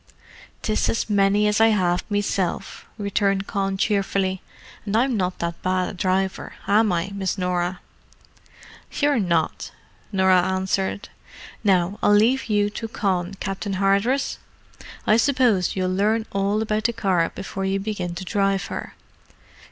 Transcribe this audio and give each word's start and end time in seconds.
"'Tis 0.63 0.89
as 0.89 1.09
many 1.11 1.45
as 1.47 1.61
I 1.61 1.67
have 1.67 2.03
meself," 2.09 2.87
returned 2.97 3.45
Con 3.45 3.77
cheerfully. 3.77 4.41
"And 4.83 4.97
I'm 4.97 5.15
not 5.15 5.37
that 5.37 5.61
bad 5.61 5.89
a 5.89 5.93
driver, 5.93 6.53
am 6.67 6.91
I, 6.91 7.11
Miss 7.13 7.37
Norah?" 7.37 7.81
"You're 8.93 9.19
not," 9.19 9.69
Norah 10.11 10.41
answered. 10.41 11.09
"Now 11.63 11.99
I'll 12.01 12.15
leave 12.15 12.45
you 12.49 12.71
to 12.71 12.87
Con, 12.87 13.35
Captain 13.35 13.73
Hardress: 13.73 14.39
I 15.05 15.17
suppose 15.17 15.75
you'll 15.75 15.93
learn 15.93 16.25
all 16.31 16.63
about 16.63 16.85
the 16.85 16.93
car 16.93 17.31
before 17.35 17.65
you 17.65 17.79
begin 17.79 18.15
to 18.15 18.25
drive 18.25 18.65
her. 18.73 18.95